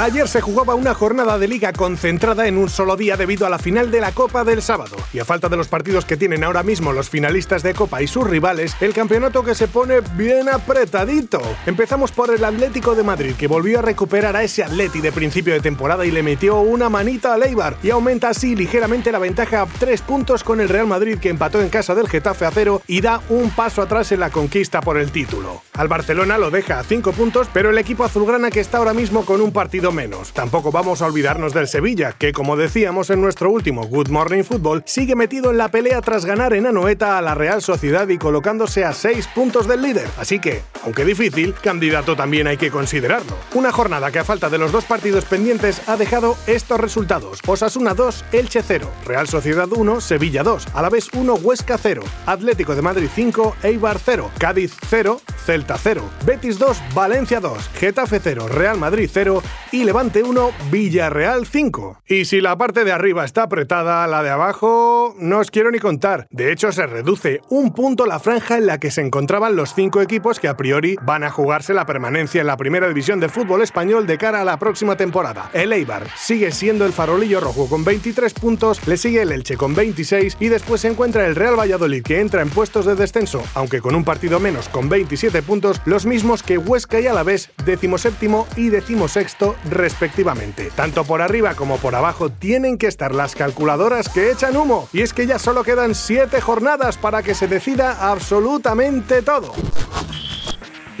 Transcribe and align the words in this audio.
Ayer 0.00 0.26
se 0.28 0.40
jugaba 0.40 0.74
una 0.74 0.94
jornada 0.94 1.38
de 1.38 1.46
liga 1.46 1.74
concentrada 1.74 2.46
en 2.46 2.56
un 2.56 2.70
solo 2.70 2.96
día 2.96 3.18
debido 3.18 3.46
a 3.46 3.50
la 3.50 3.58
final 3.58 3.90
de 3.90 4.00
la 4.00 4.12
Copa 4.12 4.44
del 4.44 4.62
sábado. 4.62 4.96
Y 5.12 5.18
a 5.18 5.26
falta 5.26 5.50
de 5.50 5.58
los 5.58 5.68
partidos 5.68 6.06
que 6.06 6.16
tienen 6.16 6.42
ahora 6.42 6.62
mismo 6.62 6.94
los 6.94 7.10
finalistas 7.10 7.62
de 7.62 7.74
Copa 7.74 8.00
y 8.00 8.06
sus 8.06 8.26
rivales, 8.26 8.74
el 8.80 8.94
campeonato 8.94 9.44
que 9.44 9.54
se 9.54 9.68
pone 9.68 10.00
bien 10.16 10.48
apretadito. 10.48 11.42
Empezamos 11.66 12.12
por 12.12 12.34
el 12.34 12.42
Atlético 12.42 12.94
de 12.94 13.02
Madrid, 13.02 13.34
que 13.34 13.46
volvió 13.46 13.80
a 13.80 13.82
recuperar 13.82 14.36
a 14.36 14.42
ese 14.42 14.64
Atleti 14.64 15.02
de 15.02 15.12
principio 15.12 15.52
de 15.52 15.60
temporada 15.60 16.06
y 16.06 16.10
le 16.10 16.22
metió 16.22 16.60
una 16.60 16.88
manita 16.88 17.34
a 17.34 17.36
Leibar. 17.36 17.76
Y 17.82 17.90
aumenta 17.90 18.30
así 18.30 18.56
ligeramente 18.56 19.12
la 19.12 19.18
ventaja 19.18 19.60
a 19.60 19.66
tres 19.66 20.00
puntos 20.00 20.44
con 20.44 20.62
el 20.62 20.70
Real 20.70 20.86
Madrid, 20.86 21.18
que 21.18 21.28
empató 21.28 21.60
en 21.60 21.68
casa 21.68 21.94
del 21.94 22.08
Getafe 22.08 22.46
a 22.46 22.50
cero 22.50 22.80
y 22.86 23.02
da 23.02 23.20
un 23.28 23.50
paso 23.50 23.82
atrás 23.82 24.12
en 24.12 24.20
la 24.20 24.30
conquista 24.30 24.80
por 24.80 24.96
el 24.96 25.12
título. 25.12 25.60
Al 25.74 25.88
Barcelona 25.88 26.38
lo 26.38 26.50
deja 26.50 26.78
a 26.78 26.84
cinco 26.84 27.12
puntos, 27.12 27.48
pero 27.52 27.68
el 27.68 27.76
equipo 27.76 28.04
azulgrana 28.04 28.50
que 28.50 28.60
está 28.60 28.78
ahora 28.78 28.94
mismo 28.94 29.26
con 29.26 29.42
un 29.42 29.52
partido 29.52 29.89
menos. 29.92 30.32
Tampoco 30.32 30.70
vamos 30.70 31.02
a 31.02 31.06
olvidarnos 31.06 31.54
del 31.54 31.68
Sevilla, 31.68 32.12
que 32.12 32.32
como 32.32 32.56
decíamos 32.56 33.10
en 33.10 33.20
nuestro 33.20 33.50
último 33.50 33.86
Good 33.86 34.08
Morning 34.08 34.42
Football, 34.42 34.82
sigue 34.86 35.16
metido 35.16 35.50
en 35.50 35.58
la 35.58 35.70
pelea 35.70 36.00
tras 36.02 36.24
ganar 36.24 36.52
en 36.52 36.66
Anoeta 36.66 37.18
a 37.18 37.22
la 37.22 37.34
Real 37.34 37.62
Sociedad 37.62 38.08
y 38.08 38.18
colocándose 38.18 38.84
a 38.84 38.92
6 38.92 39.28
puntos 39.34 39.66
del 39.66 39.82
líder. 39.82 40.08
Así 40.18 40.38
que, 40.38 40.62
aunque 40.84 41.04
difícil, 41.04 41.54
candidato 41.54 42.16
también 42.16 42.46
hay 42.46 42.56
que 42.56 42.70
considerarlo. 42.70 43.36
Una 43.54 43.72
jornada 43.72 44.10
que 44.10 44.18
a 44.18 44.24
falta 44.24 44.50
de 44.50 44.58
los 44.58 44.72
dos 44.72 44.84
partidos 44.84 45.24
pendientes 45.24 45.88
ha 45.88 45.96
dejado 45.96 46.36
estos 46.46 46.78
resultados. 46.78 47.40
Osasuna 47.46 47.94
2, 47.94 48.24
Elche 48.32 48.62
0, 48.62 48.90
Real 49.06 49.28
Sociedad 49.28 49.68
1, 49.70 50.00
Sevilla 50.00 50.42
2, 50.42 50.66
vez 50.90 51.08
1, 51.12 51.34
Huesca 51.34 51.78
0, 51.78 52.02
Atlético 52.26 52.74
de 52.74 52.82
Madrid 52.82 53.08
5, 53.14 53.56
Eibar 53.62 53.98
0, 54.04 54.30
Cádiz 54.38 54.74
0, 54.88 55.20
Celta 55.50 55.76
0, 55.76 56.08
Betis 56.24 56.60
2, 56.60 56.80
Valencia 56.94 57.40
2, 57.40 57.70
Getafe 57.74 58.20
0, 58.22 58.46
Real 58.46 58.78
Madrid 58.78 59.10
0 59.12 59.42
y 59.72 59.82
Levante 59.82 60.22
1, 60.22 60.52
Villarreal 60.70 61.44
5. 61.44 62.02
Y 62.06 62.26
si 62.26 62.40
la 62.40 62.56
parte 62.56 62.84
de 62.84 62.92
arriba 62.92 63.24
está 63.24 63.42
apretada, 63.42 64.06
la 64.06 64.22
de 64.22 64.30
abajo 64.30 65.16
no 65.18 65.38
os 65.40 65.50
quiero 65.50 65.72
ni 65.72 65.80
contar. 65.80 66.28
De 66.30 66.52
hecho, 66.52 66.70
se 66.70 66.86
reduce 66.86 67.40
un 67.48 67.72
punto 67.72 68.06
la 68.06 68.20
franja 68.20 68.58
en 68.58 68.66
la 68.66 68.78
que 68.78 68.92
se 68.92 69.00
encontraban 69.00 69.56
los 69.56 69.74
cinco 69.74 70.00
equipos 70.00 70.38
que 70.38 70.46
a 70.46 70.56
priori 70.56 70.96
van 71.02 71.24
a 71.24 71.30
jugarse 71.30 71.74
la 71.74 71.84
permanencia 71.84 72.40
en 72.40 72.46
la 72.46 72.56
primera 72.56 72.86
división 72.86 73.18
de 73.18 73.28
fútbol 73.28 73.62
español 73.62 74.06
de 74.06 74.18
cara 74.18 74.42
a 74.42 74.44
la 74.44 74.56
próxima 74.56 74.96
temporada. 74.96 75.50
El 75.52 75.72
Eibar 75.72 76.06
sigue 76.16 76.52
siendo 76.52 76.86
el 76.86 76.92
farolillo 76.92 77.40
rojo 77.40 77.68
con 77.68 77.82
23 77.82 78.34
puntos, 78.34 78.86
le 78.86 78.96
sigue 78.96 79.22
el 79.22 79.32
Elche 79.32 79.56
con 79.56 79.74
26 79.74 80.36
y 80.38 80.46
después 80.46 80.82
se 80.82 80.88
encuentra 80.88 81.26
el 81.26 81.34
Real 81.34 81.58
Valladolid 81.58 82.04
que 82.04 82.20
entra 82.20 82.40
en 82.40 82.50
puestos 82.50 82.86
de 82.86 82.94
descenso, 82.94 83.42
aunque 83.54 83.80
con 83.80 83.96
un 83.96 84.04
partido 84.04 84.38
menos 84.38 84.68
con 84.68 84.88
27 84.88 85.39
puntos, 85.42 85.80
los 85.84 86.06
mismos 86.06 86.42
que 86.42 86.58
Huesca 86.58 87.00
y 87.00 87.06
Alavés, 87.06 87.50
decimoséptimo 87.64 88.46
y 88.56 88.68
decimosexto 88.68 89.56
respectivamente. 89.68 90.70
Tanto 90.74 91.04
por 91.04 91.22
arriba 91.22 91.54
como 91.54 91.78
por 91.78 91.94
abajo 91.94 92.30
tienen 92.30 92.78
que 92.78 92.86
estar 92.86 93.14
las 93.14 93.34
calculadoras 93.34 94.08
que 94.08 94.30
echan 94.30 94.56
humo. 94.56 94.88
Y 94.92 95.02
es 95.02 95.12
que 95.12 95.26
ya 95.26 95.38
solo 95.38 95.64
quedan 95.64 95.94
7 95.94 96.40
jornadas 96.40 96.96
para 96.98 97.22
que 97.22 97.34
se 97.34 97.48
decida 97.48 98.10
absolutamente 98.10 99.22
todo. 99.22 99.52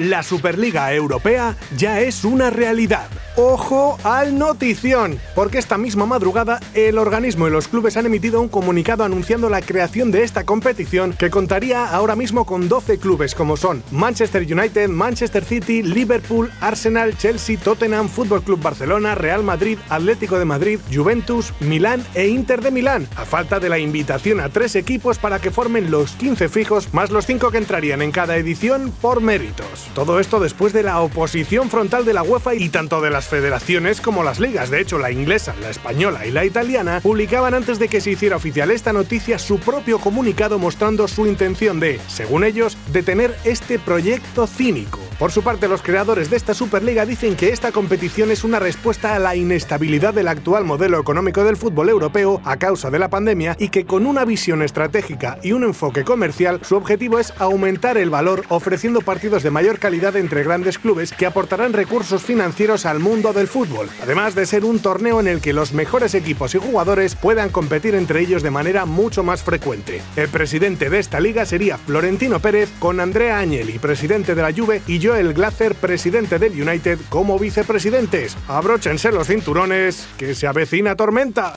La 0.00 0.22
Superliga 0.22 0.94
Europea 0.94 1.58
ya 1.76 2.00
es 2.00 2.24
una 2.24 2.48
realidad. 2.48 3.10
Ojo 3.36 3.98
al 4.02 4.38
notición, 4.38 5.18
porque 5.34 5.58
esta 5.58 5.76
misma 5.76 6.06
madrugada 6.06 6.58
el 6.72 6.96
organismo 6.96 7.46
y 7.46 7.50
los 7.50 7.68
clubes 7.68 7.98
han 7.98 8.06
emitido 8.06 8.40
un 8.40 8.48
comunicado 8.48 9.04
anunciando 9.04 9.50
la 9.50 9.60
creación 9.60 10.10
de 10.10 10.22
esta 10.22 10.44
competición 10.44 11.12
que 11.12 11.28
contaría 11.28 11.86
ahora 11.86 12.16
mismo 12.16 12.46
con 12.46 12.66
12 12.66 12.98
clubes 12.98 13.34
como 13.34 13.58
son 13.58 13.82
Manchester 13.90 14.42
United, 14.42 14.88
Manchester 14.88 15.44
City, 15.44 15.82
Liverpool, 15.82 16.50
Arsenal, 16.62 17.16
Chelsea, 17.18 17.58
Tottenham, 17.58 18.08
Fútbol 18.08 18.42
Club 18.42 18.62
Barcelona, 18.62 19.14
Real 19.14 19.42
Madrid, 19.42 19.78
Atlético 19.90 20.38
de 20.38 20.46
Madrid, 20.46 20.80
Juventus, 20.90 21.52
Milán 21.60 22.02
e 22.14 22.28
Inter 22.28 22.62
de 22.62 22.70
Milán, 22.70 23.06
a 23.16 23.26
falta 23.26 23.60
de 23.60 23.68
la 23.68 23.78
invitación 23.78 24.40
a 24.40 24.48
tres 24.48 24.76
equipos 24.76 25.18
para 25.18 25.40
que 25.40 25.50
formen 25.50 25.90
los 25.90 26.12
15 26.12 26.48
fijos 26.48 26.94
más 26.94 27.10
los 27.10 27.26
5 27.26 27.50
que 27.50 27.58
entrarían 27.58 28.00
en 28.00 28.12
cada 28.12 28.38
edición 28.38 28.92
por 29.02 29.20
méritos. 29.20 29.89
Todo 29.94 30.20
esto 30.20 30.40
después 30.40 30.72
de 30.72 30.82
la 30.82 31.00
oposición 31.00 31.70
frontal 31.70 32.04
de 32.04 32.12
la 32.12 32.22
UEFA 32.22 32.54
y 32.54 32.68
tanto 32.68 33.00
de 33.00 33.10
la 33.10 33.20
federaciones 33.20 34.00
como 34.00 34.22
las 34.22 34.40
ligas. 34.40 34.70
De 34.70 34.80
hecho, 34.80 34.98
la 34.98 35.10
inglesa, 35.10 35.54
la 35.60 35.70
española 35.70 36.26
y 36.26 36.30
la 36.30 36.44
italiana 36.44 37.00
publicaban 37.02 37.54
antes 37.54 37.78
de 37.78 37.88
que 37.88 38.00
se 38.00 38.12
hiciera 38.12 38.36
oficial 38.36 38.70
esta 38.70 38.92
noticia 38.92 39.38
su 39.38 39.58
propio 39.58 39.98
comunicado 39.98 40.58
mostrando 40.58 41.08
su 41.08 41.26
intención 41.26 41.80
de, 41.80 42.00
según 42.08 42.44
ellos, 42.44 42.76
detener 42.92 43.36
este 43.44 43.78
proyecto 43.78 44.46
cínico. 44.46 44.99
Por 45.20 45.32
su 45.32 45.42
parte, 45.42 45.68
los 45.68 45.82
creadores 45.82 46.30
de 46.30 46.38
esta 46.38 46.54
Superliga 46.54 47.04
dicen 47.04 47.36
que 47.36 47.50
esta 47.50 47.72
competición 47.72 48.30
es 48.30 48.42
una 48.42 48.58
respuesta 48.58 49.14
a 49.14 49.18
la 49.18 49.36
inestabilidad 49.36 50.14
del 50.14 50.28
actual 50.28 50.64
modelo 50.64 50.98
económico 50.98 51.44
del 51.44 51.58
fútbol 51.58 51.90
europeo 51.90 52.40
a 52.42 52.56
causa 52.56 52.88
de 52.88 52.98
la 52.98 53.10
pandemia 53.10 53.54
y 53.58 53.68
que 53.68 53.84
con 53.84 54.06
una 54.06 54.24
visión 54.24 54.62
estratégica 54.62 55.38
y 55.42 55.52
un 55.52 55.62
enfoque 55.64 56.04
comercial, 56.04 56.60
su 56.62 56.74
objetivo 56.74 57.18
es 57.18 57.34
aumentar 57.36 57.98
el 57.98 58.08
valor 58.08 58.44
ofreciendo 58.48 59.02
partidos 59.02 59.42
de 59.42 59.50
mayor 59.50 59.78
calidad 59.78 60.16
entre 60.16 60.42
grandes 60.42 60.78
clubes 60.78 61.12
que 61.12 61.26
aportarán 61.26 61.74
recursos 61.74 62.22
financieros 62.22 62.86
al 62.86 62.98
mundo 62.98 63.34
del 63.34 63.46
fútbol, 63.46 63.90
además 64.02 64.34
de 64.34 64.46
ser 64.46 64.64
un 64.64 64.78
torneo 64.78 65.20
en 65.20 65.28
el 65.28 65.42
que 65.42 65.52
los 65.52 65.74
mejores 65.74 66.14
equipos 66.14 66.54
y 66.54 66.58
jugadores 66.58 67.14
puedan 67.14 67.50
competir 67.50 67.94
entre 67.94 68.20
ellos 68.22 68.42
de 68.42 68.52
manera 68.52 68.86
mucho 68.86 69.22
más 69.22 69.42
frecuente. 69.42 70.00
El 70.16 70.30
presidente 70.30 70.88
de 70.88 70.98
esta 70.98 71.20
liga 71.20 71.44
sería 71.44 71.76
Florentino 71.76 72.40
Pérez 72.40 72.70
con 72.78 73.00
Andrea 73.00 73.40
Agnelli, 73.40 73.78
presidente 73.78 74.34
de 74.34 74.40
la 74.40 74.54
Juve, 74.54 74.80
y 74.86 74.98
el 75.16 75.34
Glazer, 75.34 75.74
presidente 75.74 76.38
del 76.38 76.60
United, 76.60 76.98
como 77.08 77.38
vicepresidentes. 77.38 78.36
Abróchense 78.48 79.12
los 79.12 79.26
cinturones, 79.26 80.08
que 80.18 80.34
se 80.34 80.46
avecina 80.46 80.96
tormenta. 80.96 81.54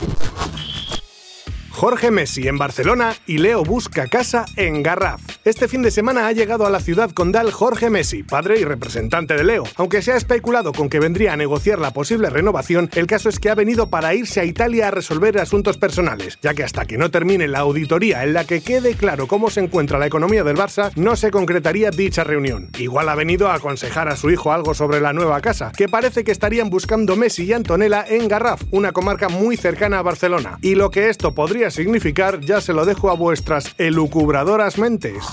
Jorge 1.72 2.12
Messi 2.12 2.48
en 2.48 2.58
Barcelona 2.58 3.14
y 3.26 3.40
Leo 3.40 3.64
busca 3.64 4.08
casa 4.08 4.46
en 4.56 4.84
Garraf. 4.84 5.22
Este 5.46 5.68
fin 5.68 5.82
de 5.82 5.92
semana 5.92 6.28
ha 6.28 6.32
llegado 6.32 6.66
a 6.66 6.70
la 6.70 6.80
ciudad 6.80 7.12
condal 7.12 7.52
Jorge 7.52 7.90
Messi, 7.90 8.24
padre 8.24 8.62
y 8.62 8.64
representante 8.64 9.34
de 9.34 9.44
Leo. 9.44 9.66
Aunque 9.76 10.02
se 10.02 10.14
ha 10.14 10.16
especulado 10.16 10.72
con 10.72 10.88
que 10.88 11.02
vendría 11.02 11.34
a 11.34 11.36
negociar 11.36 11.80
la 11.80 11.92
posible 11.92 12.30
renovación, 12.30 12.90
el 12.94 13.08
caso 13.08 13.28
es 13.28 13.40
que 13.40 13.50
ha 13.50 13.56
venido 13.56 13.90
para 13.90 14.16
irse 14.16 14.40
a 14.40 14.46
Italia 14.46 14.88
a 14.88 14.92
resolver 14.92 15.38
asuntos 15.38 15.78
personales, 15.78 16.40
ya 16.42 16.54
que 16.54 16.64
hasta 16.64 16.86
que 16.86 16.98
no 16.98 17.12
termine 17.12 17.50
la 17.50 17.60
auditoría 17.60 18.24
en 18.24 18.32
la 18.32 18.46
que 18.46 18.62
quede 18.62 18.96
claro 18.96 19.28
cómo 19.28 19.50
se 19.50 19.60
encuentra 19.60 20.00
la 20.00 20.08
economía 20.08 20.46
del 20.46 20.56
Barça, 20.56 20.94
no 20.96 21.18
se 21.18 21.30
concretaría 21.30 21.92
dicha 21.92 22.24
reunión. 22.24 22.70
Igual 22.80 23.10
ha 23.10 23.16
venido 23.16 23.50
a 23.50 23.56
aconsejar 23.56 24.08
a 24.08 24.16
su 24.16 24.32
hijo 24.32 24.54
algo 24.54 24.74
sobre 24.74 25.02
la 25.02 25.12
nueva 25.12 25.42
casa, 25.42 25.74
que 25.76 25.90
parece 25.90 26.24
que 26.24 26.32
estarían 26.32 26.70
buscando 26.70 27.18
Messi 27.18 27.44
y 27.44 27.52
Antonella 27.52 28.06
en 28.08 28.30
Garraf, 28.30 28.62
una 28.72 28.94
comarca 28.94 29.28
muy 29.28 29.58
cercana 29.58 30.00
a 30.00 30.04
Barcelona. 30.04 30.58
Y 30.62 30.76
lo 30.76 30.90
que 30.90 31.10
esto 31.10 31.36
podría 31.36 31.70
significar 31.70 32.40
ya 32.40 32.62
se 32.62 32.72
lo 32.72 32.86
dejo 32.86 33.10
a 33.10 33.16
vuestras 33.16 33.76
elucubradoras 33.78 34.78
mentes. 34.78 35.33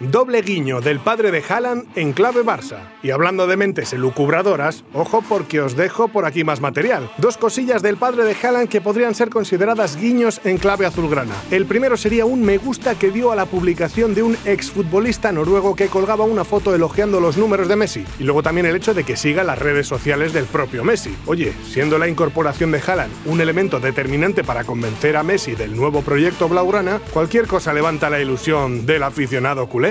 Doble 0.00 0.42
guiño 0.42 0.80
del 0.80 0.98
padre 0.98 1.30
de 1.30 1.42
Haaland 1.48 1.86
en 1.94 2.12
clave 2.12 2.42
Barça. 2.42 2.78
Y 3.02 3.10
hablando 3.10 3.46
de 3.46 3.56
mentes 3.56 3.92
elucubradoras, 3.92 4.84
ojo 4.92 5.22
porque 5.28 5.60
os 5.60 5.76
dejo 5.76 6.08
por 6.08 6.24
aquí 6.24 6.42
más 6.42 6.60
material. 6.60 7.10
Dos 7.18 7.36
cosillas 7.36 7.80
del 7.82 7.96
padre 7.96 8.24
de 8.24 8.34
Haaland 8.34 8.68
que 8.68 8.80
podrían 8.80 9.14
ser 9.14 9.30
consideradas 9.30 9.96
guiños 9.96 10.40
en 10.44 10.58
clave 10.58 10.86
azulgrana. 10.86 11.34
El 11.50 11.66
primero 11.66 11.96
sería 11.96 12.26
un 12.26 12.42
me 12.42 12.58
gusta 12.58 12.98
que 12.98 13.10
dio 13.10 13.30
a 13.30 13.36
la 13.36 13.46
publicación 13.46 14.14
de 14.14 14.24
un 14.24 14.36
exfutbolista 14.44 15.30
noruego 15.30 15.76
que 15.76 15.86
colgaba 15.86 16.24
una 16.24 16.44
foto 16.44 16.74
elogiando 16.74 17.20
los 17.20 17.36
números 17.36 17.68
de 17.68 17.76
Messi. 17.76 18.04
Y 18.18 18.24
luego 18.24 18.42
también 18.42 18.66
el 18.66 18.76
hecho 18.76 18.94
de 18.94 19.04
que 19.04 19.16
siga 19.16 19.44
las 19.44 19.58
redes 19.58 19.86
sociales 19.86 20.32
del 20.32 20.46
propio 20.46 20.82
Messi. 20.82 21.16
Oye, 21.26 21.52
siendo 21.68 21.98
la 21.98 22.08
incorporación 22.08 22.72
de 22.72 22.82
Haaland 22.84 23.12
un 23.26 23.40
elemento 23.40 23.78
determinante 23.78 24.42
para 24.42 24.64
convencer 24.64 25.16
a 25.16 25.22
Messi 25.22 25.54
del 25.54 25.76
nuevo 25.76 26.02
proyecto 26.02 26.48
Blaugrana, 26.48 27.00
cualquier 27.12 27.46
cosa 27.46 27.72
levanta 27.72 28.10
la 28.10 28.20
ilusión 28.20 28.86
del 28.86 29.04
aficionado 29.04 29.68
culé. 29.68 29.83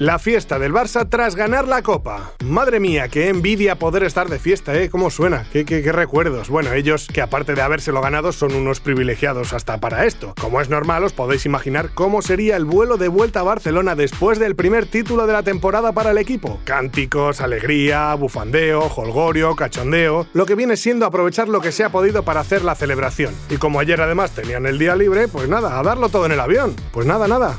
La 0.00 0.18
fiesta 0.18 0.58
del 0.58 0.72
Barça 0.72 1.06
tras 1.10 1.36
ganar 1.36 1.68
la 1.68 1.82
Copa. 1.82 2.32
Madre 2.42 2.80
mía, 2.80 3.08
qué 3.08 3.28
envidia 3.28 3.74
poder 3.74 4.02
estar 4.02 4.30
de 4.30 4.38
fiesta, 4.38 4.74
¿eh? 4.74 4.88
¿Cómo 4.88 5.10
suena? 5.10 5.44
¿Qué, 5.52 5.66
qué, 5.66 5.82
qué 5.82 5.92
recuerdos? 5.92 6.48
Bueno, 6.48 6.72
ellos, 6.72 7.06
que 7.06 7.20
aparte 7.20 7.54
de 7.54 7.60
habérselo 7.60 8.00
ganado, 8.00 8.32
son 8.32 8.54
unos 8.54 8.80
privilegiados 8.80 9.52
hasta 9.52 9.78
para 9.78 10.06
esto. 10.06 10.32
Como 10.40 10.62
es 10.62 10.70
normal, 10.70 11.04
os 11.04 11.12
podéis 11.12 11.44
imaginar 11.44 11.90
cómo 11.92 12.22
sería 12.22 12.56
el 12.56 12.64
vuelo 12.64 12.96
de 12.96 13.08
vuelta 13.08 13.40
a 13.40 13.42
Barcelona 13.42 13.94
después 13.94 14.38
del 14.38 14.56
primer 14.56 14.86
título 14.86 15.26
de 15.26 15.34
la 15.34 15.42
temporada 15.42 15.92
para 15.92 16.12
el 16.12 16.18
equipo. 16.18 16.60
Cánticos, 16.64 17.42
alegría, 17.42 18.14
bufandeo, 18.14 18.90
holgorio, 18.96 19.54
cachondeo, 19.54 20.28
lo 20.32 20.46
que 20.46 20.54
viene 20.54 20.78
siendo 20.78 21.04
aprovechar 21.04 21.50
lo 21.50 21.60
que 21.60 21.72
se 21.72 21.84
ha 21.84 21.90
podido 21.90 22.22
para 22.22 22.40
hacer 22.40 22.64
la 22.64 22.74
celebración. 22.74 23.34
Y 23.50 23.58
como 23.58 23.80
ayer 23.80 24.00
además 24.00 24.30
tenían 24.30 24.64
el 24.64 24.78
día 24.78 24.96
libre, 24.96 25.28
pues 25.28 25.46
nada, 25.46 25.78
a 25.78 25.82
darlo 25.82 26.08
todo 26.08 26.24
en 26.24 26.32
el 26.32 26.40
avión. 26.40 26.74
Pues 26.90 27.06
nada, 27.06 27.28
nada, 27.28 27.58